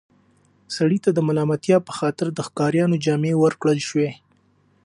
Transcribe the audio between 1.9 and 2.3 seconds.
خاطر